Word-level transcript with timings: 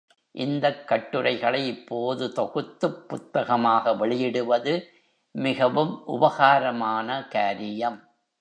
இந்தக் 0.35 0.87
கட்டுரைகளை 0.87 1.67
இப்போது 1.67 2.33
தொகுத்துப் 2.33 3.07
புத்தகமாக 3.07 3.93
வெளியிடுவது 3.95 4.73
மிகவும் 5.35 6.05
உபகாரமான 6.05 7.27
காரியம். 7.27 7.99